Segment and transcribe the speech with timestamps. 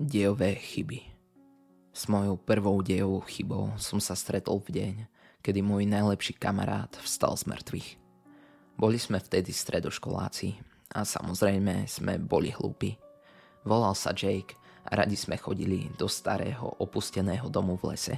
[0.00, 0.96] Dejové chyby
[1.92, 4.94] S mojou prvou dejovou chybou som sa stretol v deň,
[5.44, 8.00] kedy môj najlepší kamarát vstal z mŕtvych.
[8.80, 10.56] Boli sme vtedy stredoškoláci
[10.96, 12.96] a samozrejme sme boli hlúpi.
[13.68, 14.56] Volal sa Jake
[14.88, 18.16] a radi sme chodili do starého opusteného domu v lese,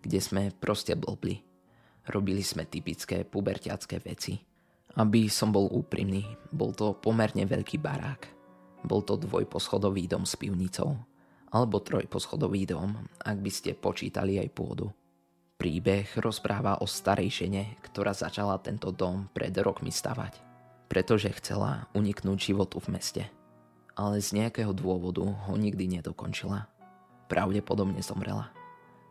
[0.00, 1.44] kde sme proste blbli.
[2.08, 4.40] Robili sme typické pubertiacké veci.
[4.96, 8.22] Aby som bol úprimný, bol to pomerne veľký barák.
[8.88, 11.07] Bol to dvojposchodový dom s pivnicou
[11.48, 14.92] alebo trojposchodový dom, ak by ste počítali aj pôdu.
[15.58, 20.38] Príbeh rozpráva o starej žene, ktorá začala tento dom pred rokmi stavať,
[20.86, 23.22] pretože chcela uniknúť životu v meste.
[23.98, 26.70] Ale z nejakého dôvodu ho nikdy nedokončila.
[27.26, 28.54] Pravdepodobne zomrela.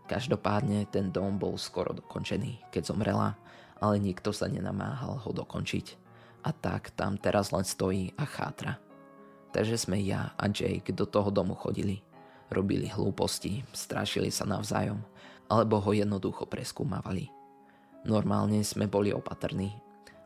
[0.07, 3.35] Každopádne ten dom bol skoro dokončený, keď zomrela,
[3.84, 5.99] ale nikto sa nenamáhal ho dokončiť.
[6.48, 8.79] A tak tam teraz len stojí a chátra.
[9.51, 12.06] Takže sme ja a Jake do toho domu chodili
[12.51, 14.99] robili hlúposti, strašili sa navzájom,
[15.47, 17.31] alebo ho jednoducho preskúmavali.
[18.07, 19.76] Normálne sme boli opatrní,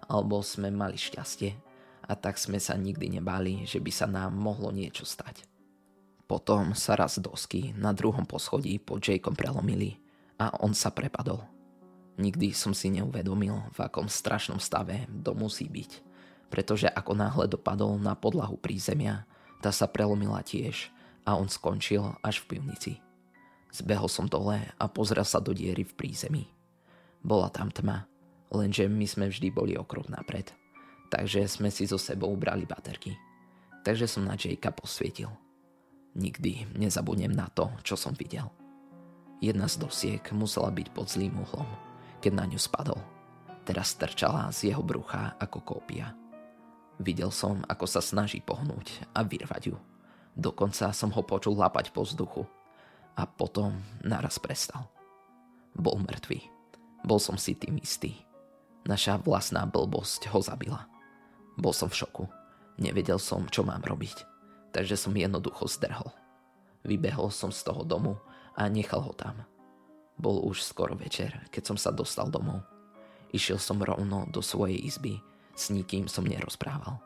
[0.05, 1.55] alebo sme mali šťastie
[2.05, 5.47] a tak sme sa nikdy nebali, že by sa nám mohlo niečo stať.
[6.27, 9.99] Potom sa raz dosky na druhom poschodí pod Jakeom prelomili
[10.39, 11.43] a on sa prepadol.
[12.19, 15.91] Nikdy som si neuvedomil, v akom strašnom stave to musí byť,
[16.51, 19.27] pretože ako náhle dopadol na podlahu prízemia,
[19.63, 20.91] tá sa prelomila tiež
[21.25, 22.93] a on skončil až v pivnici.
[23.71, 26.43] Zbehol som dole a pozrel sa do diery v prízemí.
[27.23, 28.03] Bola tam tma,
[28.51, 30.51] lenže my sme vždy boli o krok napred,
[31.07, 33.15] takže sme si so sebou brali baterky.
[33.81, 35.31] Takže som na Jakea posvietil.
[36.13, 38.51] Nikdy nezabudnem na to, čo som videl.
[39.41, 41.65] Jedna z dosiek musela byť pod zlým uhlom,
[42.21, 42.99] keď na ňu spadol.
[43.65, 46.13] Teraz trčala z jeho brucha ako kópia.
[47.01, 49.77] Videl som, ako sa snaží pohnúť a vyrvať ju.
[50.35, 52.47] Dokonca som ho počul lapať po vzduchu.
[53.19, 54.87] A potom naraz prestal.
[55.75, 56.39] Bol mŕtvý.
[57.03, 58.15] Bol som si tým istý.
[58.87, 60.87] Naša vlastná blbosť ho zabila.
[61.59, 62.25] Bol som v šoku.
[62.79, 64.25] Nevedel som, čo mám robiť.
[64.71, 66.09] Takže som jednoducho zdrhol.
[66.87, 68.17] Vybehol som z toho domu
[68.55, 69.45] a nechal ho tam.
[70.17, 72.63] Bol už skoro večer, keď som sa dostal domov.
[73.31, 75.23] Išiel som rovno do svojej izby,
[75.55, 76.99] s nikým som nerozprával.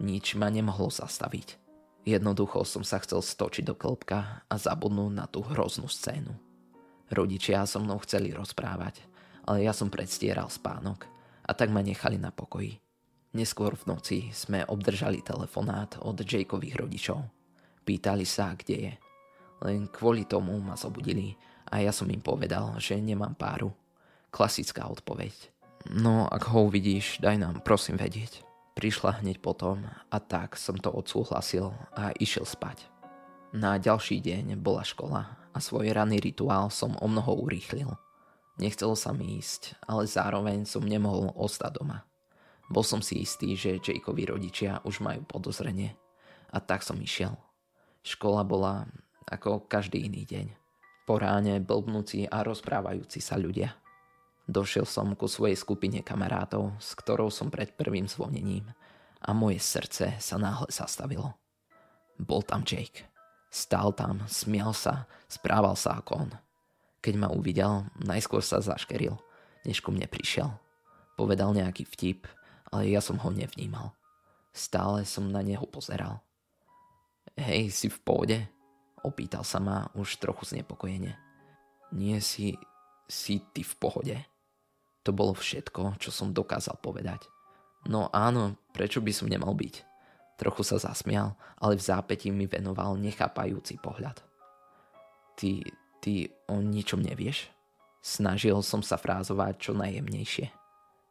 [0.00, 1.59] Nič ma nemohlo zastaviť.
[2.10, 6.34] Jednoducho som sa chcel stočiť do klopka a zabudnúť na tú hroznú scénu.
[7.06, 9.06] Rodičia so mnou chceli rozprávať,
[9.46, 11.06] ale ja som predstieral spánok
[11.46, 12.82] a tak ma nechali na pokoji.
[13.30, 17.22] Neskôr v noci sme obdržali telefonát od Jakeových rodičov.
[17.86, 18.94] Pýtali sa, kde je.
[19.62, 21.38] Len kvôli tomu ma zobudili
[21.70, 23.70] a ja som im povedal, že nemám páru.
[24.34, 25.30] Klasická odpoveď.
[25.94, 28.49] No, ak ho uvidíš, daj nám prosím vedieť.
[28.78, 32.86] Prišla hneď potom a tak som to odsúhlasil a išiel spať.
[33.50, 37.90] Na ďalší deň bola škola a svoj ranný rituál som o mnoho urýchlil.
[38.62, 42.06] Nechcelo sa mi ísť, ale zároveň som nemohol ostať doma.
[42.70, 45.98] Bol som si istý, že Jakeovi rodičia už majú podozrenie.
[46.54, 47.34] A tak som išiel.
[48.06, 48.86] Škola bola
[49.26, 50.46] ako každý iný deň.
[51.10, 53.74] Po ráne blbnúci a rozprávajúci sa ľudia.
[54.50, 58.66] Došiel som ku svojej skupine kamarátov, s ktorou som pred prvým zvonením
[59.22, 61.38] a moje srdce sa náhle zastavilo.
[62.18, 63.06] Bol tam Jake.
[63.46, 66.30] Stál tam, smial sa, správal sa ako on.
[66.98, 69.14] Keď ma uvidel, najskôr sa zaškeril,
[69.62, 70.50] než ku mne prišiel.
[71.14, 72.26] Povedal nejaký vtip,
[72.74, 73.94] ale ja som ho nevnímal.
[74.50, 76.26] Stále som na neho pozeral.
[77.38, 78.38] Hej, si v pohode?
[79.06, 81.14] Opýtal sa ma už trochu znepokojene.
[81.94, 82.58] Nie si...
[83.06, 84.18] si ty v pohode?
[85.04, 87.24] To bolo všetko, čo som dokázal povedať.
[87.88, 89.88] No áno, prečo by som nemal byť?
[90.36, 94.20] Trochu sa zasmial, ale v zápätí mi venoval nechápajúci pohľad.
[95.36, 95.64] Ty,
[96.00, 97.48] ty o ničom nevieš?
[98.00, 100.48] Snažil som sa frázovať čo najjemnejšie.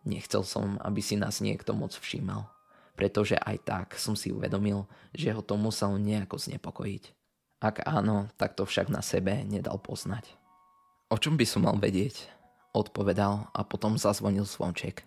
[0.09, 2.49] Nechcel som, aby si nás niekto moc všímal,
[2.97, 7.03] pretože aj tak som si uvedomil, že ho to musel nejako znepokojiť.
[7.61, 10.25] Ak áno, tak to však na sebe nedal poznať.
[11.11, 12.38] O čom by som mal vedieť?
[12.69, 15.01] Odpovedal a potom zazvonil zvonček.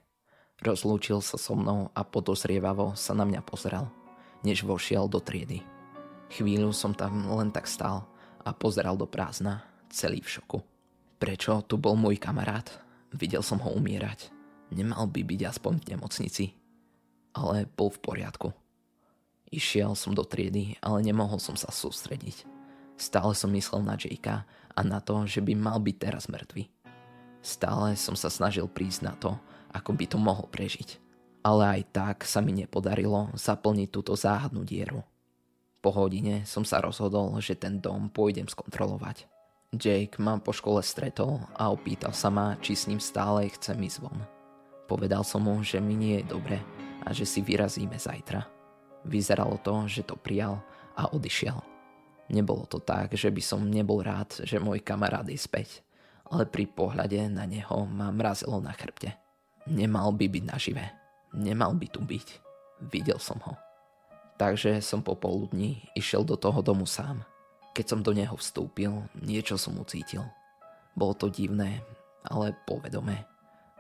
[0.62, 3.87] Rozlúčil sa so mnou a podozrievavo sa na mňa pozrel,
[4.43, 5.62] než vošiel do triedy.
[6.35, 8.03] Chvíľu som tam len tak stál
[8.43, 9.62] a pozeral do prázdna,
[9.94, 10.59] celý v šoku.
[11.23, 12.67] Prečo tu bol môj kamarát?
[13.14, 14.35] Videl som ho umierať.
[14.75, 16.44] Nemal by byť aspoň v nemocnici.
[17.37, 18.49] Ale bol v poriadku.
[19.53, 22.49] Išiel som do triedy, ale nemohol som sa sústrediť.
[22.97, 26.71] Stále som myslel na Jakea a na to, že by mal byť teraz mŕtvy.
[27.42, 29.34] Stále som sa snažil prísť na to,
[29.74, 31.02] ako by to mohol prežiť.
[31.42, 35.02] Ale aj tak sa mi nepodarilo zaplniť túto záhadnú dieru.
[35.82, 39.26] Po hodine som sa rozhodol, že ten dom pôjdem skontrolovať.
[39.74, 43.98] Jake ma po škole stretol a opýtal sa ma, či s ním stále chcem ísť
[44.06, 44.22] von.
[44.86, 46.62] Povedal som mu, že mi nie je dobre
[47.02, 48.46] a že si vyrazíme zajtra.
[49.02, 50.62] Vyzeralo to, že to prijal
[50.94, 51.58] a odišiel.
[52.30, 55.82] Nebolo to tak, že by som nebol rád, že môj kamarát je späť,
[56.32, 59.12] ale pri pohľade na neho ma mrazilo na chrbte.
[59.69, 60.84] Nemal by byť nažive.
[61.37, 62.29] Nemal by tu byť.
[62.88, 63.55] Videl som ho
[64.43, 67.23] takže som popoludní išiel do toho domu sám.
[67.79, 70.26] Keď som do neho vstúpil, niečo som ucítil.
[70.99, 71.79] Bolo to divné,
[72.26, 73.23] ale povedomé.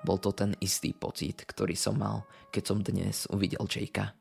[0.06, 2.22] Bol to ten istý pocit, ktorý som mal,
[2.54, 4.14] keď som dnes uvidel Jakea.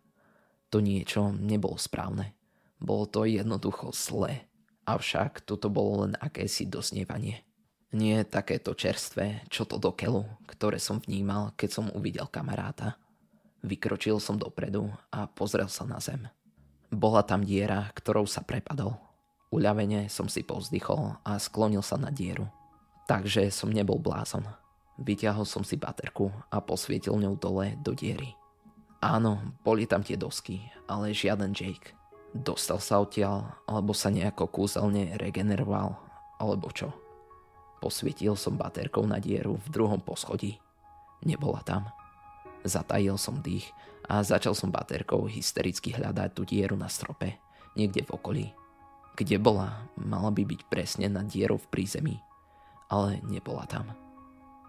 [0.74, 2.34] To niečo nebolo správne.
[2.82, 4.50] Bolo to jednoducho zlé.
[4.90, 7.46] Avšak toto bolo len akési dosnievanie.
[7.92, 12.96] Nie takéto čerstvé, čo to do keľu, ktoré som vnímal, keď som uvidel kamaráta.
[13.68, 16.32] Vykročil som dopredu a pozrel sa na zem.
[16.88, 18.96] Bola tam diera, ktorou sa prepadol.
[19.52, 22.48] Uľavene som si povzdychol a sklonil sa na dieru.
[23.12, 24.48] Takže som nebol blázon.
[24.96, 28.32] Vyťahol som si baterku a posvietil ňou dole do diery.
[29.04, 31.92] Áno, boli tam tie dosky, ale žiaden Jake.
[32.32, 36.00] Dostal sa odtiaľ, alebo sa nejako kúzelne regeneroval,
[36.40, 36.96] alebo čo.
[37.82, 40.62] Posvietil som baterkou na dieru v druhom poschodí.
[41.26, 41.90] Nebola tam.
[42.62, 43.74] Zatajil som dých
[44.06, 47.42] a začal som baterkou hystericky hľadať tú dieru na strope,
[47.74, 48.46] niekde v okolí.
[49.18, 52.22] Kde bola, mala by byť presne na dieru v prízemí,
[52.86, 53.90] ale nebola tam.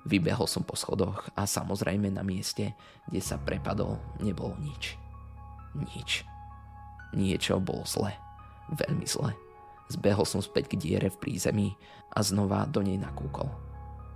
[0.03, 2.75] Vybehol som po schodoch a samozrejme na mieste,
[3.07, 4.99] kde sa prepadol, nebolo nič.
[5.77, 6.27] Nič.
[7.13, 8.17] Niečo bolo zle.
[8.73, 9.37] Veľmi zle.
[9.93, 11.77] Zbehol som späť k diere v prízemí
[12.17, 13.53] a znova do nej nakúkol.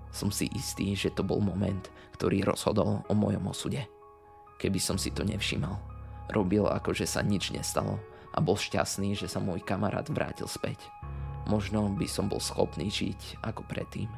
[0.08, 3.84] Som si istý, že to bol moment, ktorý rozhodol o mojom osude.
[4.56, 5.76] Keby som si to nevšimal,
[6.32, 8.00] robil ako, že sa nič nestalo
[8.32, 10.80] a bol šťastný, že sa môj kamarát vrátil späť.
[11.44, 14.08] Možno by som bol schopný žiť ako predtým.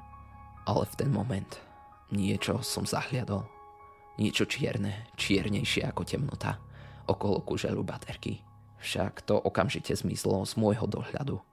[0.63, 1.59] Ale v ten moment
[2.15, 3.43] niečo som zahliadol.
[4.23, 6.63] Niečo čierne, čiernejšie ako temnota,
[7.11, 8.47] okolo kuželu baterky.
[8.79, 11.48] Však to okamžite zmizlo z môjho dohľadu.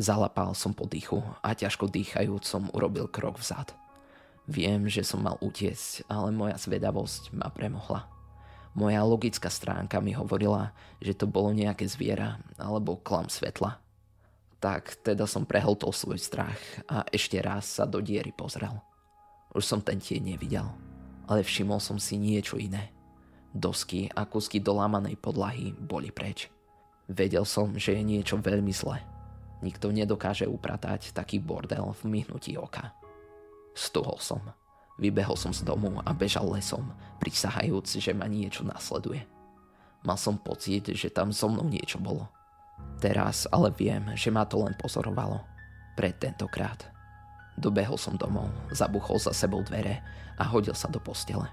[0.00, 3.76] Zalapal som po dýchu a ťažko dýchajúc som urobil krok vzad.
[4.48, 8.08] Viem, že som mal utiesť, ale moja zvedavosť ma premohla.
[8.72, 10.72] Moja logická stránka mi hovorila,
[11.04, 13.76] že to bolo nejaké zviera alebo klam svetla.
[14.56, 16.56] Tak teda som prehltol svoj strach
[16.88, 18.80] a ešte raz sa do diery pozrel.
[19.52, 20.64] Už som ten tieň nevidel,
[21.28, 22.88] ale všimol som si niečo iné.
[23.52, 26.48] Dosky a kusky dolámanej podlahy boli preč.
[27.04, 29.19] Vedel som, že je niečo veľmi zlé.
[29.60, 32.96] Nikto nedokáže upratať taký bordel v myhnutí oka.
[33.76, 34.40] Stuhol som.
[35.00, 39.24] Vybehol som z domu a bežal lesom, prisahajúc, že ma niečo nasleduje.
[40.04, 42.28] Mal som pocit, že tam so mnou niečo bolo.
[43.00, 45.44] Teraz ale viem, že ma to len pozorovalo.
[45.96, 46.88] Pre tentokrát.
[47.56, 50.00] Dobehol som domov, zabuchol za sebou dvere
[50.40, 51.48] a hodil sa do postele.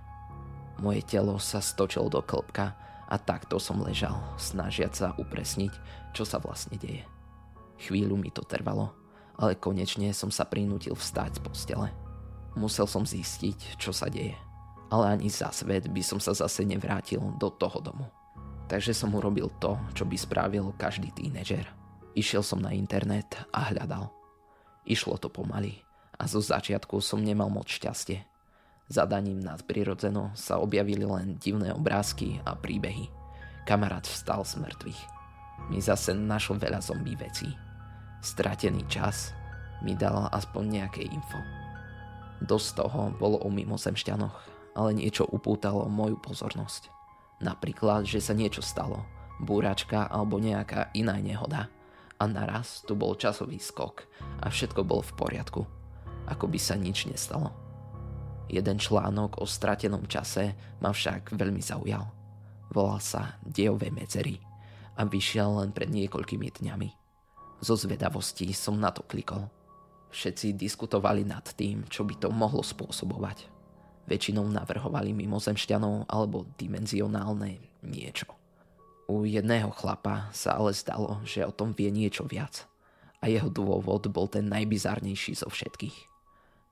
[0.79, 2.75] Moje telo sa stočilo do klbka
[3.07, 5.73] a takto som ležal, snažiať sa upresniť,
[6.15, 7.03] čo sa vlastne deje.
[7.77, 8.97] Chvíľu mi to trvalo,
[9.37, 11.87] ale konečne som sa prinútil vstať z postele.
[12.57, 14.33] Musel som zistiť, čo sa deje.
[14.89, 18.09] Ale ani za svet by som sa zase nevrátil do toho domu.
[18.65, 21.69] Takže som urobil to, čo by spravil každý tínežer.
[22.17, 24.09] Išiel som na internet a hľadal.
[24.89, 25.85] Išlo to pomaly
[26.17, 28.25] a zo začiatku som nemal moc šťastie.
[28.89, 33.11] Zadaním nad prirodzeno sa objavili len divné obrázky a príbehy.
[33.67, 35.01] Kamarát vstal z mŕtvych.
[35.69, 37.66] Mi zase našlo veľa zombie vecí
[38.21, 39.33] stratený čas
[39.81, 41.39] mi dal aspoň nejaké info.
[42.41, 44.37] Dosť toho bolo o mimozemšťanoch,
[44.77, 46.93] ale niečo upútalo moju pozornosť.
[47.41, 49.05] Napríklad, že sa niečo stalo,
[49.41, 51.69] búračka alebo nejaká iná nehoda
[52.17, 54.05] a naraz tu bol časový skok
[54.41, 55.61] a všetko bolo v poriadku,
[56.25, 57.53] ako by sa nič nestalo.
[58.49, 62.09] Jeden článok o stratenom čase ma však veľmi zaujal.
[62.73, 64.39] Volal sa Dejové medzery
[64.97, 66.89] a vyšiel len pred niekoľkými dňami.
[67.57, 69.49] Zo zvedavosti som na to klikol.
[70.13, 73.49] Všetci diskutovali nad tým, čo by to mohlo spôsobovať.
[74.07, 78.29] Väčšinou navrhovali mimozemšťanov alebo dimenzionálne niečo.
[79.09, 82.69] U jedného chlapa sa ale zdalo, že o tom vie niečo viac.
[83.19, 85.97] A jeho dôvod bol ten najbizarnejší zo všetkých.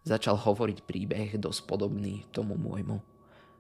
[0.05, 3.01] Začal hovoriť príbeh dosť podobný tomu môjmu.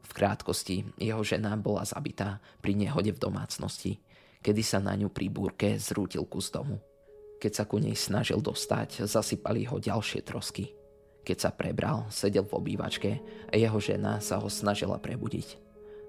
[0.05, 3.97] V krátkosti jeho žena bola zabitá pri nehode v domácnosti,
[4.45, 6.77] kedy sa na ňu pri búrke zrútil kus domu.
[7.39, 10.71] Keď sa ku nej snažil dostať, zasypali ho ďalšie trosky.
[11.25, 13.11] Keď sa prebral, sedel v obývačke
[13.49, 15.57] a jeho žena sa ho snažila prebudiť.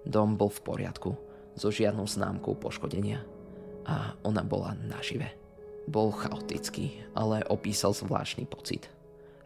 [0.07, 1.11] Dom bol v poriadku,
[1.57, 3.25] so žiadnou známkou poškodenia.
[3.87, 5.31] a ona bola nažive.
[5.87, 8.91] Bol chaotický, ale opísal zvláštny pocit.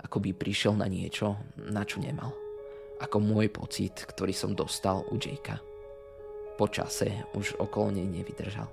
[0.00, 2.32] Ako by prišiel na niečo, na čo nemal.
[3.04, 5.60] Ako môj pocit, ktorý som dostal u Jakea.
[6.56, 8.68] Po čase už okolo nej nevydržal.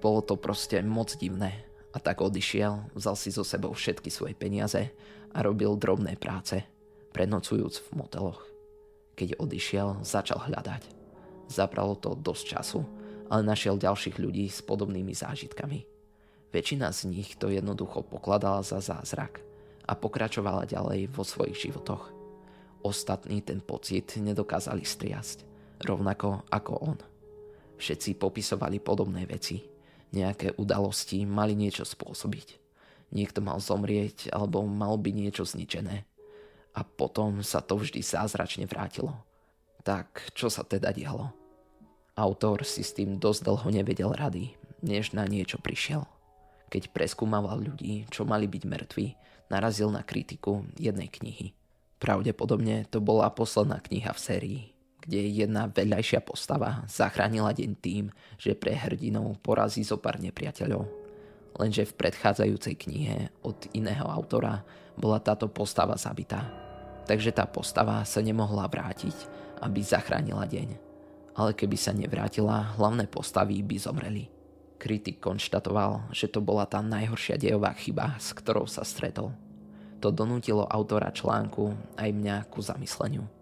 [0.00, 4.88] Bolo to proste moc divné a tak odišiel, vzal si so sebou všetky svoje peniaze
[5.32, 6.64] a robil drobné práce,
[7.12, 8.40] prenocujúc v moteloch.
[9.12, 10.88] Keď odišiel, začal hľadať.
[11.52, 12.80] Zabralo to dosť času,
[13.28, 15.84] ale našiel ďalších ľudí s podobnými zážitkami.
[16.52, 19.40] Väčšina z nich to jednoducho pokladala za zázrak
[19.88, 22.12] a pokračovala ďalej vo svojich životoch.
[22.84, 25.44] Ostatní ten pocit nedokázali striasť,
[25.84, 26.98] rovnako ako on.
[27.80, 29.71] Všetci popisovali podobné veci.
[30.12, 32.60] Nejaké udalosti mali niečo spôsobiť.
[33.12, 36.04] Niekto mal zomrieť alebo mal byť niečo zničené
[36.72, 39.12] a potom sa to vždy zázračne vrátilo.
[39.84, 41.32] Tak čo sa teda dialo?
[42.16, 44.52] Autor si s tým dosť dlho nevedel rady,
[44.84, 46.04] než na niečo prišiel.
[46.72, 49.06] Keď preskúmaval ľudí, čo mali byť mŕtvi,
[49.52, 51.52] narazil na kritiku jednej knihy.
[52.00, 54.60] Pravdepodobne to bola posledná kniha v sérii,
[55.02, 58.04] kde jedna vedľajšia postava zachránila deň tým,
[58.38, 60.86] že pre hrdinov porazí zo pár nepriateľov.
[61.58, 64.62] Lenže v predchádzajúcej knihe od iného autora
[64.94, 66.48] bola táto postava zabitá.
[67.04, 69.14] Takže tá postava sa nemohla vrátiť,
[69.60, 70.78] aby zachránila deň.
[71.34, 74.30] Ale keby sa nevrátila, hlavné postavy by zomreli.
[74.78, 79.34] Kritik konštatoval, že to bola tá najhoršia dejová chyba, s ktorou sa stretol.
[80.02, 83.41] To donútilo autora článku aj mňa ku zamysleniu.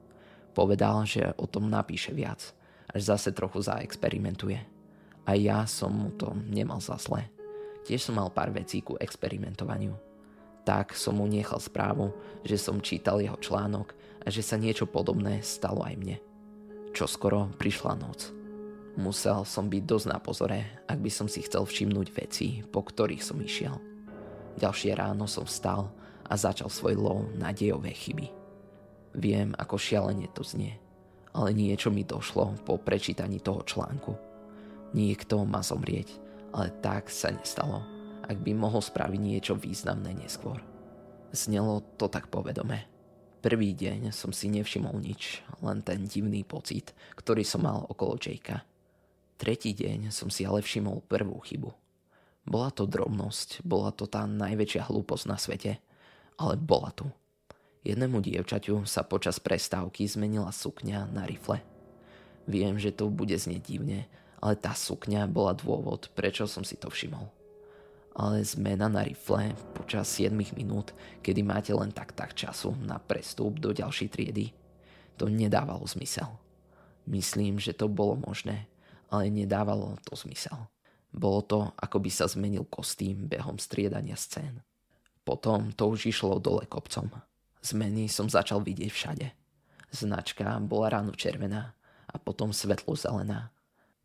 [0.60, 2.52] Povedal, že o tom napíše viac,
[2.92, 4.60] až zase trochu zaexperimentuje.
[5.24, 7.24] A ja som mu to nemal za zle.
[7.88, 9.96] Tiež som mal pár vecí ku experimentovaniu
[10.70, 12.14] tak som mu nechal správu,
[12.46, 13.90] že som čítal jeho článok
[14.22, 16.16] a že sa niečo podobné stalo aj mne.
[16.94, 18.30] Čo skoro prišla noc.
[18.94, 23.18] Musel som byť dosť na pozore, ak by som si chcel všimnúť veci, po ktorých
[23.18, 23.82] som išiel.
[24.62, 25.90] Ďalšie ráno som vstal
[26.26, 28.39] a začal svoj lov na dejové chyby.
[29.14, 30.78] Viem, ako šialene to znie,
[31.34, 34.14] ale niečo mi došlo po prečítaní toho článku.
[34.94, 36.14] Niekto má zomrieť,
[36.54, 38.00] ale tak sa nestalo
[38.30, 40.62] ak by mohol spraviť niečo významné neskôr.
[41.34, 42.86] Znelo to tak povedome.
[43.42, 48.62] Prvý deň som si nevšimol nič, len ten divný pocit, ktorý som mal okolo Jakea.
[49.34, 51.74] Tretí deň som si ale všimol prvú chybu.
[52.46, 55.82] Bola to drobnosť, bola to tá najväčšia hlúposť na svete,
[56.38, 57.10] ale bola tu.
[57.80, 61.64] Jednému dievčaťu sa počas prestávky zmenila sukňa na rifle.
[62.44, 64.04] Viem, že to bude znieť divne,
[64.40, 67.32] ale tá sukňa bola dôvod, prečo som si to všimol
[68.20, 73.56] ale zmena na rifle počas 7 minút, kedy máte len tak tak času na prestup
[73.62, 74.52] do ďalšej triedy,
[75.14, 76.28] to nedávalo zmysel.
[77.06, 78.66] Myslím, že to bolo možné,
[79.10, 80.68] ale nedávalo to zmysel.
[81.10, 84.62] Bolo to, ako by sa zmenil kostým behom striedania scén.
[85.26, 87.10] Potom to už išlo dole kopcom.
[87.60, 89.26] Zmeny som začal vidieť všade.
[89.92, 91.76] Značka bola ráno červená
[92.08, 93.52] a potom svetlo zelená.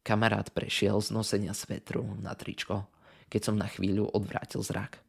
[0.05, 2.85] Kamarát prešiel z nosenia svetru na tričko
[3.29, 5.01] keď som na chvíľu odvrátil zrak.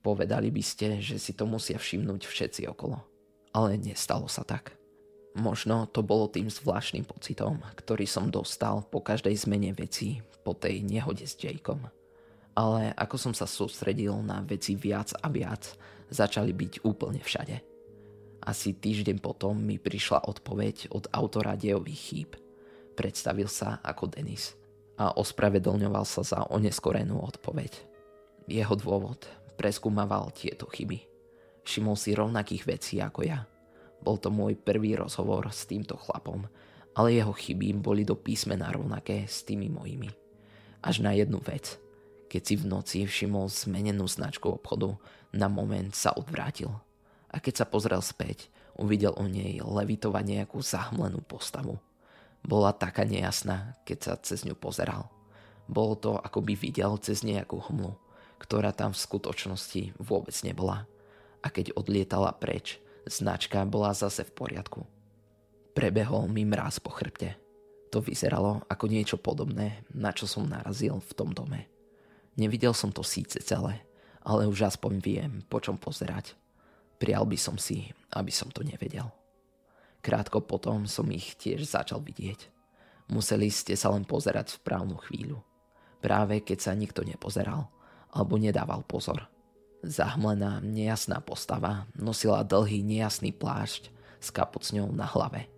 [0.00, 3.04] Povedali by ste, že si to musia všimnúť všetci okolo.
[3.52, 4.74] Ale nestalo sa tak.
[5.36, 10.82] Možno to bolo tým zvláštnym pocitom, ktorý som dostal po každej zmene veci po tej
[10.82, 11.86] nehode s Jakeom.
[12.56, 15.70] Ale ako som sa sústredil na veci viac a viac,
[16.10, 17.69] začali byť úplne všade.
[18.40, 22.30] Asi týždeň potom mi prišla odpoveď od autora dejových chýb.
[22.96, 24.56] Predstavil sa ako Denis
[24.96, 27.72] a ospravedlňoval sa za oneskorenú odpoveď.
[28.48, 29.28] Jeho dôvod
[29.60, 31.04] preskúmaval tieto chyby.
[31.64, 33.44] Všimol si rovnakých vecí ako ja.
[34.00, 36.48] Bol to môj prvý rozhovor s týmto chlapom,
[36.96, 40.08] ale jeho chyby boli do písmena rovnaké s tými mojimi.
[40.80, 41.76] Až na jednu vec.
[42.32, 44.96] Keď si v noci všimol zmenenú značku obchodu,
[45.36, 46.72] na moment sa odvrátil.
[47.30, 51.78] A keď sa pozrel späť, uvidel o nej levitovať nejakú zahmlenú postavu–
[52.40, 55.12] bola taká nejasná, keď sa cez ňu pozeral.
[55.68, 57.94] Bolo to, ako by videl cez nejakú hmlu,
[58.40, 60.88] ktorá tam v skutočnosti vôbec nebola.
[61.44, 64.80] A keď odlietala preč, značka bola zase v poriadku.
[65.76, 67.36] Prebehol mi mráz po chrbte.
[67.94, 71.70] To vyzeralo ako niečo podobné, na čo som narazil v tom dome.
[72.38, 73.82] Nevidel som to síce celé,
[74.22, 76.39] ale už aspoň viem, po čom pozerať.
[77.00, 79.08] Prial by som si, aby som to nevedel.
[80.04, 82.52] Krátko potom som ich tiež začal vidieť.
[83.08, 85.40] Museli ste sa len pozerať v správnu chvíľu.
[86.04, 87.72] Práve keď sa nikto nepozeral
[88.12, 89.32] alebo nedával pozor.
[89.80, 93.88] Zahmlená, nejasná postava nosila dlhý, nejasný plášť
[94.20, 95.48] s kapucňou na hlave.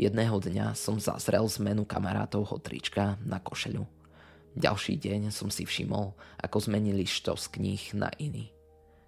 [0.00, 3.84] Jedného dňa som zazrel zmenu kamarátovho trička na košelu.
[4.56, 8.52] Ďalší deň som si všimol, ako zmenili štos kníh na iný.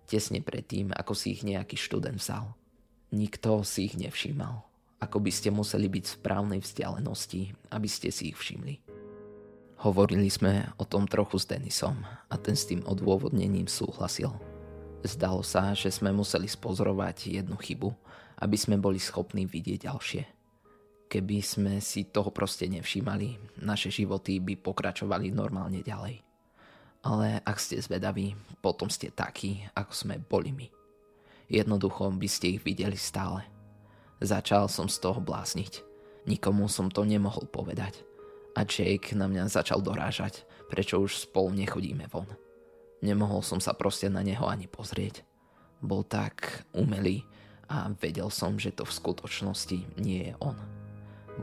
[0.04, 2.52] Tesne predtým, ako si ich nejaký študent vzal.
[3.14, 4.64] Nikto si ich nevšímal.
[5.00, 8.80] Ako by ste museli byť v správnej vzdialenosti, aby ste si ich všimli.
[9.84, 14.32] Hovorili sme o tom trochu s Denisom a ten s tým odôvodnením súhlasil.
[15.04, 17.92] Zdalo sa, že sme museli spozorovať jednu chybu,
[18.40, 20.22] aby sme boli schopní vidieť ďalšie.
[21.12, 26.33] Keby sme si toho proste nevšímali, naše životy by pokračovali normálne ďalej.
[27.04, 28.32] Ale ak ste zvedaví,
[28.64, 30.66] potom ste takí, ako sme boli my.
[31.52, 33.44] Jednoducho by ste ich videli stále.
[34.24, 35.84] Začal som z toho blásniť.
[36.24, 38.00] Nikomu som to nemohol povedať.
[38.56, 42.30] A Jake na mňa začal dorážať, prečo už spolu nechodíme von.
[43.04, 45.20] Nemohol som sa proste na neho ani pozrieť.
[45.84, 47.28] Bol tak umelý
[47.68, 50.56] a vedel som, že to v skutočnosti nie je on.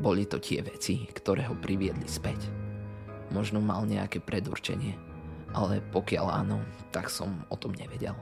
[0.01, 2.49] Boli to tie veci, ktoré ho priviedli späť.
[3.29, 5.10] Možno mal nejaké predurčenie,
[5.51, 8.15] ale pokiaľ áno, tak som o tom nevedel.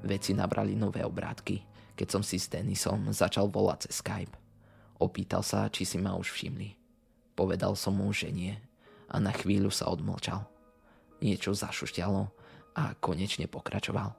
[0.00, 1.60] Veci nabrali nové obrátky,
[1.96, 4.32] keď som si s Denisom začal volať cez Skype.
[5.00, 6.76] Opýtal sa, či si ma už všimli.
[7.36, 8.56] Povedal som mu, že nie
[9.08, 10.44] a na chvíľu sa odmlčal.
[11.20, 12.22] Niečo zašušťalo
[12.76, 14.16] a konečne pokračoval.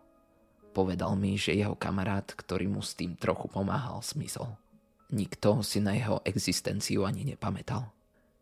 [0.71, 4.55] Povedal mi, že jeho kamarát, ktorý mu s tým trochu pomáhal, zmizol.
[5.11, 7.91] Nikto si na jeho existenciu ani nepamätal.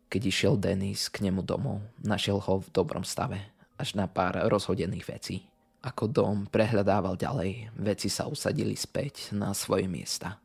[0.06, 3.42] Keď išiel Denis k nemu domov, našiel ho v dobrom stave,
[3.80, 5.48] až na pár rozhodených vecí.
[5.80, 10.36] Ako dom prehľadával ďalej, veci sa usadili späť na svoje miesta.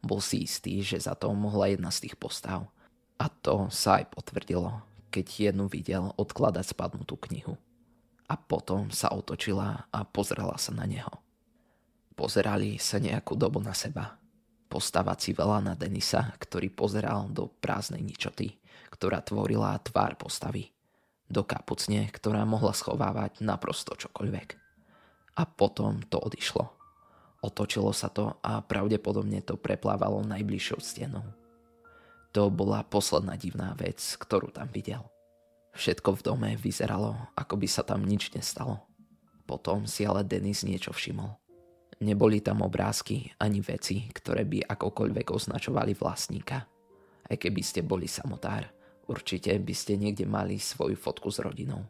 [0.00, 2.64] Bol si istý, že za to mohla jedna z tých postav.
[3.20, 4.80] A to sa aj potvrdilo,
[5.12, 7.60] keď jednu videl odkladať spadnutú knihu
[8.28, 11.10] a potom sa otočila a pozrela sa na neho.
[12.12, 14.20] Pozerali sa nejakú dobu na seba.
[14.68, 18.52] Postava civela na Denisa, ktorý pozeral do prázdnej ničoty,
[18.92, 20.68] ktorá tvorila tvár postavy.
[21.28, 24.48] Do kapucne, ktorá mohla schovávať naprosto čokoľvek.
[25.36, 26.72] A potom to odišlo.
[27.44, 31.22] Otočilo sa to a pravdepodobne to preplávalo najbližšou stenou.
[32.32, 35.06] To bola posledná divná vec, ktorú tam videl.
[35.78, 38.82] Všetko v dome vyzeralo, ako by sa tam nič nestalo.
[39.46, 41.38] Potom si ale Denis niečo všimol.
[42.02, 46.66] Neboli tam obrázky ani veci, ktoré by akokoľvek označovali vlastníka.
[47.28, 48.70] Aj keby ste boli samotár,
[49.08, 51.82] určite by ste niekde mali svoju fotku s rodinou.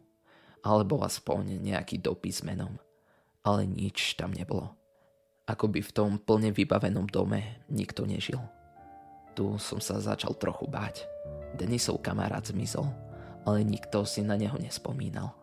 [0.63, 2.75] Alebo aspoň nejaký dopis menom.
[3.43, 4.75] Ale nič tam nebolo.
[5.47, 8.39] Ako by v tom plne vybavenom dome nikto nežil.
[9.37, 11.07] Tu som sa začal trochu báť.
[11.55, 12.87] Denisov kamarát zmizol
[13.49, 15.35] ale nikto si na neho nespomínal.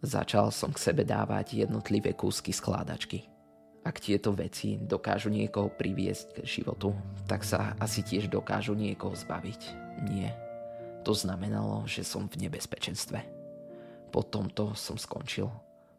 [0.00, 3.28] Začal som k sebe dávať jednotlivé kúsky skládačky.
[3.82, 6.92] Ak tieto veci dokážu niekoho priviesť k životu,
[7.24, 9.60] tak sa asi tiež dokážu niekoho zbaviť.
[10.08, 10.49] Nie.
[11.04, 13.18] To znamenalo, že som v nebezpečenstve.
[14.12, 15.48] Po tomto som skončil.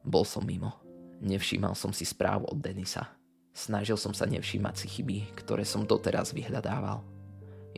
[0.05, 0.77] Bol som mimo.
[1.21, 3.09] Nevšímal som si správu od Denisa.
[3.51, 7.01] Snažil som sa nevšímať si chyby, ktoré som doteraz vyhľadával.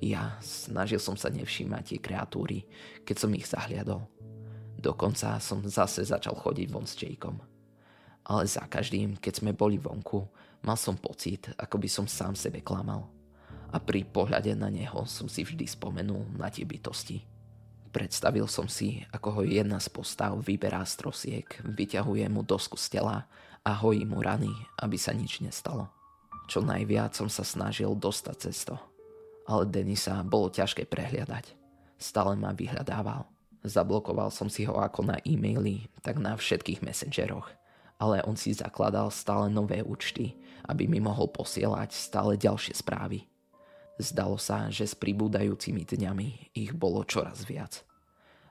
[0.01, 2.67] Ja snažil som sa nevšímať tie kreatúry,
[3.07, 4.03] keď som ich zahliadol.
[4.75, 7.39] Dokonca som zase začal chodiť von s Jakeom.
[8.27, 10.27] Ale za každým, keď sme boli vonku,
[10.63, 13.12] mal som pocit, ako by som sám sebe klamal.
[13.73, 17.25] A pri pohľade na neho som si vždy spomenul na tie bytosti.
[17.89, 22.97] Predstavil som si, ako ho jedna z postav vyberá z trosiek, vyťahuje mu dosku z
[22.97, 23.25] tela
[23.65, 25.89] a hojí mu rany, aby sa nič nestalo.
[26.45, 28.77] Čo najviac som sa snažil dostať cez to–
[29.47, 31.55] ale Denisa bolo ťažké prehliadať.
[31.99, 33.27] Stále ma vyhľadával.
[33.63, 37.47] Zablokoval som si ho ako na e-maily, tak na všetkých messengeroch.
[37.95, 40.36] Ale on si zakladal stále nové účty,
[40.67, 43.23] aby mi mohol posielať stále ďalšie správy.
[44.01, 47.86] Zdalo sa, že s pribúdajúcimi dňami ich bolo čoraz viac.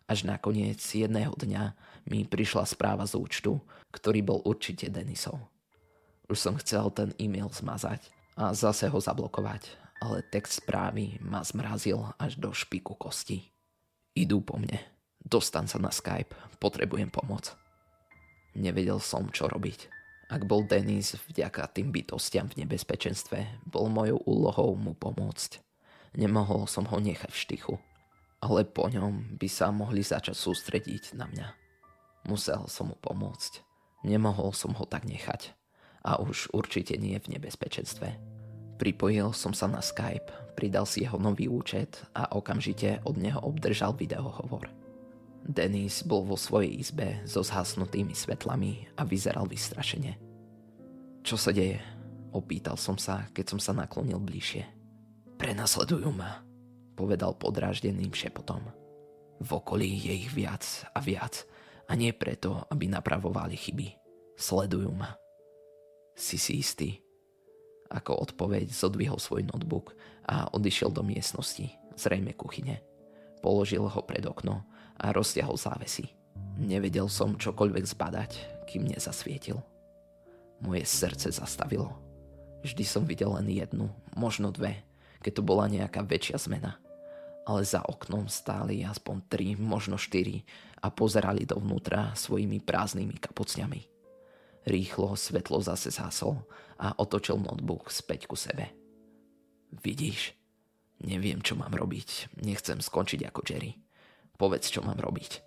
[0.06, 1.74] Až nakoniec jedného dňa
[2.06, 3.58] mi prišla správa z účtu,
[3.90, 5.38] ktorý bol určite Denisov.
[6.30, 8.06] Už som chcel ten e-mail zmazať
[8.38, 9.66] a zase ho zablokovať,
[10.02, 13.42] ale text správy ma zmrazil až do špiku kosti.
[14.14, 14.78] Idú po mne.
[15.22, 16.34] Dostan sa na Skype.
[16.58, 17.54] Potrebujem pomoc.
[18.54, 20.01] Nevedel som, čo robiť.
[20.32, 25.60] Ak bol Denis vďaka tým bytostiam v nebezpečenstve, bol mojou úlohou mu pomôcť.
[26.16, 27.74] Nemohol som ho nechať v štychu.
[28.40, 31.48] Ale po ňom by sa mohli začať sústrediť na mňa.
[32.32, 33.60] Musel som mu pomôcť.
[34.08, 35.52] Nemohol som ho tak nechať.
[36.00, 38.16] A už určite nie v nebezpečenstve.
[38.80, 43.92] Pripojil som sa na Skype, pridal si jeho nový účet a okamžite od neho obdržal
[43.92, 44.81] videohovor.
[45.42, 50.14] Denis bol vo svojej izbe so zhasnutými svetlami a vyzeral vystrašene.
[51.26, 51.82] Čo sa deje?
[52.32, 54.64] Opýtal som sa, keď som sa naklonil bližšie.
[55.36, 56.46] Prenasledujú ma,
[56.94, 58.62] povedal podráždeným šepotom.
[59.42, 60.62] V okolí je ich viac
[60.94, 61.42] a viac
[61.90, 63.88] a nie preto, aby napravovali chyby.
[64.38, 65.18] Sledujú ma.
[66.14, 67.02] Si si istý?
[67.90, 69.92] Ako odpoveď zodvihol svoj notebook
[70.24, 72.80] a odišiel do miestnosti, zrejme kuchyne.
[73.42, 74.64] Položil ho pred okno
[75.02, 76.14] a roztiahol závesy.
[76.56, 78.30] Nevedel som čokoľvek zbadať,
[78.70, 79.58] kým nezasvietil.
[80.62, 81.90] Moje srdce zastavilo.
[82.62, 84.86] Vždy som videl len jednu, možno dve,
[85.26, 86.78] keď to bola nejaká väčšia zmena.
[87.42, 90.46] Ale za oknom stáli aspoň tri, možno štyri
[90.78, 93.82] a pozerali dovnútra svojimi prázdnymi kapucňami.
[94.62, 96.38] Rýchlo svetlo zase zásol
[96.78, 98.70] a otočil notebook späť ku sebe.
[99.82, 100.38] Vidíš?
[101.02, 102.38] Neviem, čo mám robiť.
[102.46, 103.74] Nechcem skončiť ako Jerry.
[104.42, 105.38] Povedz, čo mám robiť.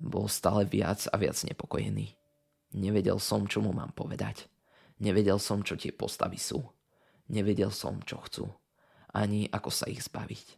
[0.00, 2.16] Bol stále viac a viac nepokojený.
[2.72, 4.48] Nevedel som, čo mu mám povedať.
[4.96, 6.64] Nevedel som, čo tie postavy sú.
[7.28, 8.48] Nevedel som, čo chcú.
[9.12, 10.56] Ani ako sa ich zbaviť.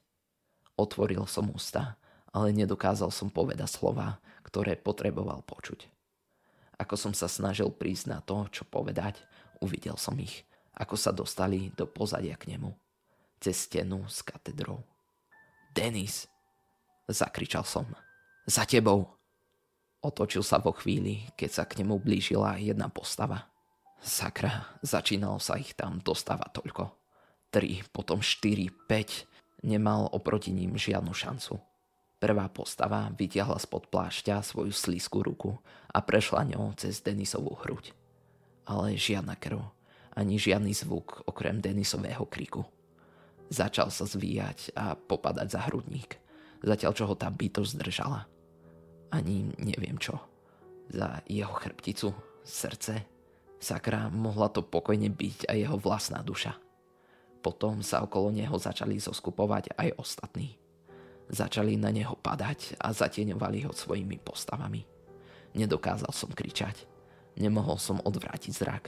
[0.78, 1.98] Otvoril som ústa,
[2.30, 5.90] ale nedokázal som povedať slova, ktoré potreboval počuť.
[6.78, 9.18] Ako som sa snažil prísť na to, čo povedať,
[9.58, 10.46] uvidel som ich,
[10.78, 12.70] ako sa dostali do pozadia k nemu.
[13.42, 14.86] Cez stenu s katedrou.
[15.74, 16.37] Denis!
[17.08, 17.88] Zakričal som.
[18.44, 19.16] Za tebou!
[20.04, 23.48] Otočil sa vo chvíli, keď sa k nemu blížila jedna postava.
[23.98, 26.84] Sakra, začínalo sa ich tam dostávať toľko.
[27.48, 29.24] Tri, potom štyri, päť.
[29.64, 31.58] Nemal oproti ním žiadnu šancu.
[32.20, 35.56] Prvá postava vytiahla spod plášťa svoju slízku ruku
[35.90, 37.90] a prešla ňou cez Denisovú hruď.
[38.68, 39.64] Ale žiadna krv,
[40.12, 42.68] ani žiadny zvuk okrem Denisového kriku.
[43.48, 46.20] Začal sa zvíjať a popadať za hrudník,
[46.62, 48.26] zatiaľ čo ho tá bytosť zdržala.
[49.14, 50.20] Ani neviem čo.
[50.88, 52.12] Za jeho chrbticu,
[52.44, 53.04] srdce.
[53.58, 56.54] Sakra mohla to pokojne byť aj jeho vlastná duša.
[57.42, 60.58] Potom sa okolo neho začali zoskupovať aj ostatní
[61.28, 64.80] Začali na neho padať a zatieňovali ho svojimi postavami.
[65.52, 66.88] Nedokázal som kričať.
[67.36, 68.84] Nemohol som odvrátiť zrak.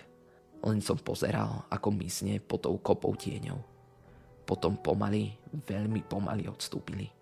[0.65, 3.61] Len som pozeral, ako mysne pod tou kopou tieňou.
[4.49, 7.13] Potom pomaly, veľmi pomaly odstúpili.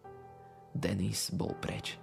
[0.74, 1.96] Denis bol preč.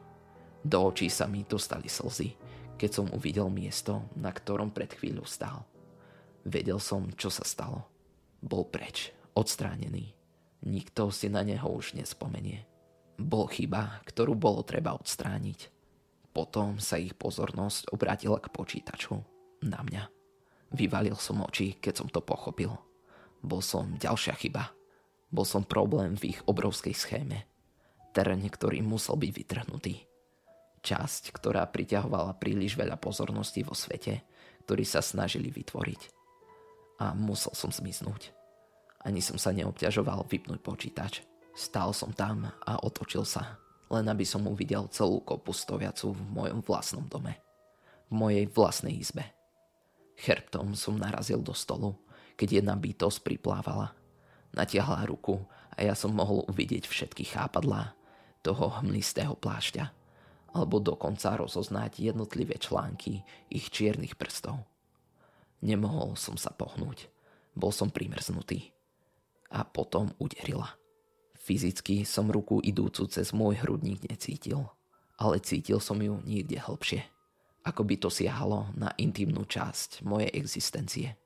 [0.65, 2.33] Do očí sa mi dostali slzy,
[2.75, 5.63] keď som uvidel miesto, na ktorom pred chvíľou stál.
[6.45, 7.85] Vedel som, čo sa stalo.
[8.41, 10.13] Bol preč, odstránený.
[10.65, 12.65] Nikto si na neho už nespomenie
[13.15, 15.71] bol chyba, ktorú bolo treba odstrániť.
[16.35, 19.23] Potom sa ich pozornosť obrátila k počítaču.
[19.63, 20.03] Na mňa.
[20.75, 22.75] Vyvalil som oči, keď som to pochopil.
[23.39, 24.75] Bol som ďalšia chyba.
[25.31, 27.47] Bol som problém v ich obrovskej schéme.
[28.15, 29.99] Terén, ktorý musel byť vytrhnutý.
[30.79, 34.23] Časť, ktorá priťahovala príliš veľa pozornosti vo svete,
[34.63, 36.01] ktorý sa snažili vytvoriť.
[37.03, 38.31] A musel som zmiznúť.
[39.03, 43.55] Ani som sa neobťažoval vypnúť počítač Stál som tam a otočil sa,
[43.87, 47.39] len aby som uvidel celú kopu stoviacu v mojom vlastnom dome.
[48.11, 49.23] V mojej vlastnej izbe.
[50.19, 51.95] Chrbtom som narazil do stolu,
[52.35, 53.95] keď jedna bytosť priplávala.
[54.51, 55.39] Natiahla ruku
[55.71, 57.95] a ja som mohol uvidieť všetky chápadlá
[58.45, 59.89] toho hmlistého plášťa,
[60.53, 64.61] alebo dokonca rozoznať jednotlivé články ich čiernych prstov.
[65.65, 67.09] Nemohol som sa pohnúť.
[67.57, 68.69] Bol som primrznutý.
[69.49, 70.77] A potom uderila.
[71.41, 74.69] Fyzicky som ruku idúcu cez môj hrudník necítil,
[75.17, 77.01] ale cítil som ju niekde hlbšie.
[77.65, 81.17] Ako by to siahalo na intimnú časť mojej existencie.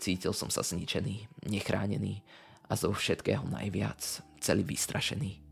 [0.00, 2.24] Cítil som sa zničený, nechránený
[2.70, 4.00] a zo všetkého najviac
[4.40, 5.47] celý vystrašený.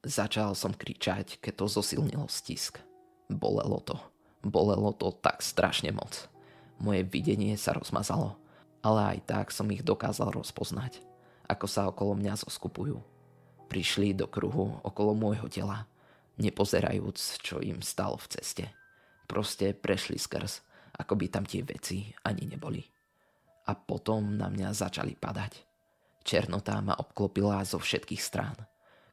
[0.00, 2.80] Začal som kričať, keď to zosilnilo stisk.
[3.28, 4.00] Bolelo to.
[4.40, 6.28] Bolelo to tak strašne moc.
[6.80, 8.40] Moje videnie sa rozmazalo,
[8.80, 11.04] ale aj tak som ich dokázal rozpoznať,
[11.44, 12.96] ako sa okolo mňa zoskupujú
[13.70, 15.86] prišli do kruhu okolo môjho tela,
[16.42, 18.66] nepozerajúc, čo im stalo v ceste.
[19.30, 20.66] Proste prešli skrz,
[20.98, 22.82] ako by tam tie veci ani neboli.
[23.70, 25.62] A potom na mňa začali padať.
[26.26, 28.58] Černota ma obklopila zo všetkých strán.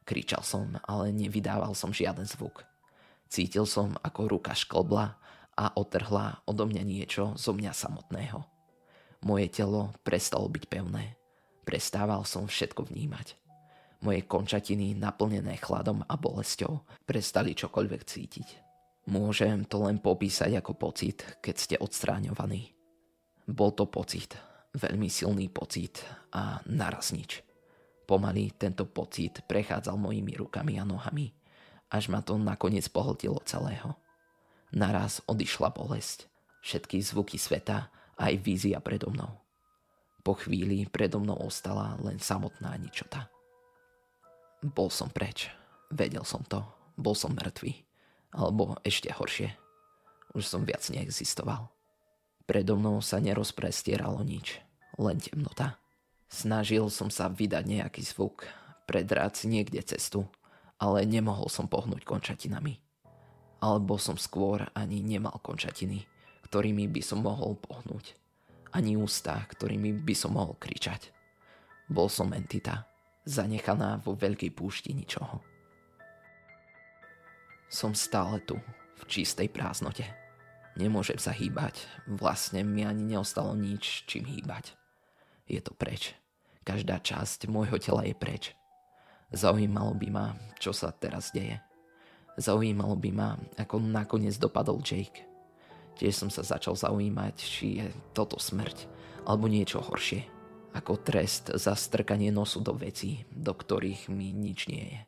[0.08, 2.64] Kričal som, ale nevydával som žiaden zvuk.
[3.28, 5.20] Cítil som, ako ruka šklbla
[5.52, 8.40] a otrhla odo mňa niečo zo mňa samotného.
[9.28, 11.12] Moje telo prestalo byť pevné.
[11.68, 13.36] Prestával som všetko vnímať.
[14.00, 18.48] Moje končatiny, naplnené chladom a bolesťou, prestali čokoľvek cítiť.
[19.12, 22.72] Môžem to len popísať ako pocit, keď ste odstráňovaní.
[23.44, 24.40] Bol to pocit,
[24.72, 26.00] veľmi silný pocit
[26.32, 27.44] a naraz nič.
[28.08, 31.28] Pomaly tento pocit prechádzal mojimi rukami a nohami,
[31.92, 33.92] až ma to nakoniec pohltilo celého.
[34.72, 36.24] Naraz odišla bolesť,
[36.64, 39.36] všetky zvuky sveta aj vízia predo mnou.
[40.24, 43.28] Po chvíli predo mnou ostala len samotná ničota.
[44.60, 45.46] Bol som preč.
[45.88, 46.66] Vedel som to.
[46.98, 47.72] Bol som mŕtvý.
[48.34, 49.54] Alebo ešte horšie.
[50.34, 51.70] Už som viac neexistoval.
[52.44, 54.58] Predo mnou sa nerozprestieralo nič.
[54.98, 55.78] Len temnota.
[56.28, 58.44] Snažil som sa vydať nejaký zvuk,
[58.84, 60.28] predrať si niekde cestu,
[60.76, 62.78] ale nemohol som pohnúť končatinami.
[63.58, 66.06] Alebo som skôr ani nemal končatiny,
[66.46, 68.14] ktorými by som mohol pohnúť.
[68.70, 71.10] Ani ústa, ktorými by som mohol kričať.
[71.88, 72.86] Bol som entita,
[73.26, 75.42] zanechaná vo veľkej púšti ničoho.
[77.72, 78.56] Som stále tu,
[78.96, 80.06] v čistej prázdnote.
[80.78, 84.77] Nemôžem sa hýbať, vlastne mi ani neostalo nič, čím hýbať.
[85.48, 86.12] Je to preč.
[86.62, 88.52] Každá časť môjho tela je preč.
[89.32, 90.26] Zaujímalo by ma,
[90.60, 91.56] čo sa teraz deje.
[92.36, 95.24] Zaujímalo by ma, ako nakoniec dopadol Jake.
[95.98, 98.86] Tiež som sa začal zaujímať, či je toto smrť,
[99.26, 100.28] alebo niečo horšie.
[100.76, 105.00] Ako trest za strkanie nosu do vecí, do ktorých mi nič nie je.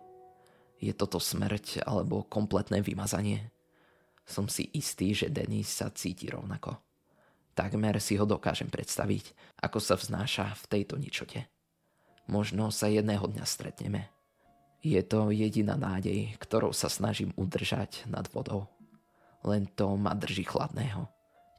[0.81, 3.53] Je toto smrť alebo kompletné vymazanie?
[4.25, 6.90] Som si istý, že Denis sa cíti rovnako.
[7.61, 11.45] Takmer si ho dokážem predstaviť, ako sa vznáša v tejto ničote.
[12.25, 14.09] Možno sa jedného dňa stretneme.
[14.81, 18.65] Je to jediná nádej, ktorou sa snažím udržať nad vodou.
[19.45, 21.05] Len to ma drží chladného.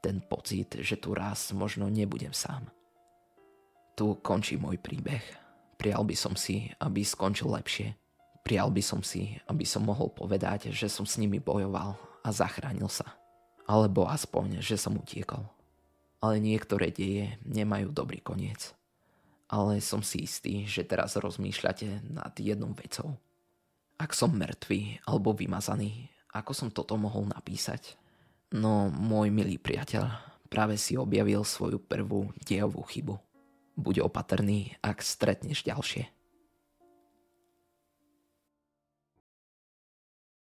[0.01, 2.65] Ten pocit, že tu raz možno nebudem sám.
[3.93, 5.21] Tu končí môj príbeh.
[5.77, 7.93] Prial by som si, aby skončil lepšie.
[8.41, 11.93] Prial by som si, aby som mohol povedať, že som s nimi bojoval
[12.25, 13.05] a zachránil sa.
[13.69, 15.60] Alebo aspoň, že som utiekol
[16.21, 18.77] ale niektoré deje nemajú dobrý koniec.
[19.51, 23.19] Ale som si istý, že teraz rozmýšľate nad jednou vecou.
[23.99, 27.99] Ak som mŕtvý alebo vymazaný, ako som toto mohol napísať?
[28.55, 33.15] No, môj milý priateľ práve si objavil svoju prvú dejovú chybu.
[33.79, 36.07] Buď opatrný, ak stretneš ďalšie.